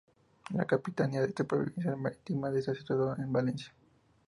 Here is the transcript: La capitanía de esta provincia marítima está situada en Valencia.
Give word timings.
La 0.55 0.65
capitanía 0.65 1.21
de 1.21 1.27
esta 1.27 1.43
provincia 1.43 1.95
marítima 1.95 2.49
está 2.57 2.73
situada 2.73 3.15
en 3.19 3.31
Valencia. 3.31 3.71